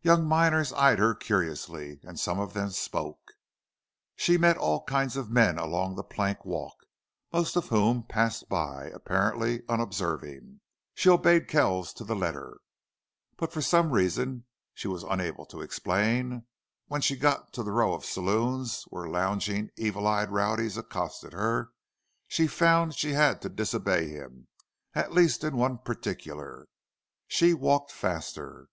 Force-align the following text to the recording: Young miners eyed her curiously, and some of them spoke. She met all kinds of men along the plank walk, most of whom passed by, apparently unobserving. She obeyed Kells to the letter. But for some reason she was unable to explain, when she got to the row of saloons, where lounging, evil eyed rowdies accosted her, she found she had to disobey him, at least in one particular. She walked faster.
Young 0.00 0.24
miners 0.24 0.72
eyed 0.72 0.98
her 0.98 1.14
curiously, 1.14 2.00
and 2.02 2.18
some 2.18 2.40
of 2.40 2.54
them 2.54 2.70
spoke. 2.70 3.32
She 4.16 4.38
met 4.38 4.56
all 4.56 4.82
kinds 4.84 5.18
of 5.18 5.28
men 5.30 5.58
along 5.58 5.96
the 5.96 6.02
plank 6.02 6.46
walk, 6.46 6.78
most 7.30 7.56
of 7.56 7.68
whom 7.68 8.02
passed 8.02 8.48
by, 8.48 8.84
apparently 8.86 9.64
unobserving. 9.68 10.62
She 10.94 11.10
obeyed 11.10 11.46
Kells 11.46 11.92
to 11.92 12.04
the 12.04 12.16
letter. 12.16 12.56
But 13.36 13.52
for 13.52 13.60
some 13.60 13.90
reason 13.90 14.46
she 14.72 14.88
was 14.88 15.02
unable 15.02 15.44
to 15.44 15.60
explain, 15.60 16.46
when 16.86 17.02
she 17.02 17.14
got 17.14 17.52
to 17.52 17.62
the 17.62 17.72
row 17.72 17.92
of 17.92 18.06
saloons, 18.06 18.84
where 18.88 19.10
lounging, 19.10 19.68
evil 19.76 20.06
eyed 20.06 20.30
rowdies 20.30 20.78
accosted 20.78 21.34
her, 21.34 21.68
she 22.26 22.46
found 22.46 22.94
she 22.94 23.12
had 23.12 23.42
to 23.42 23.50
disobey 23.50 24.08
him, 24.08 24.48
at 24.94 25.12
least 25.12 25.44
in 25.44 25.58
one 25.58 25.76
particular. 25.76 26.66
She 27.28 27.52
walked 27.52 27.92
faster. 27.92 28.68